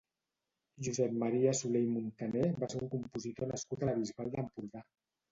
Josep 0.85 1.11
Maria 1.23 1.51
Soler 1.59 1.81
i 1.87 1.91
Montaner 1.97 2.47
va 2.63 2.69
ser 2.71 2.81
un 2.85 2.89
compositor 2.93 3.51
nascut 3.51 3.85
a 3.85 3.91
la 3.91 3.93
Bisbal 3.99 4.33
d'Empordà. 4.37 4.83